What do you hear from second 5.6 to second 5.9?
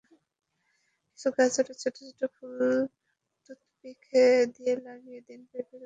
গায়ে।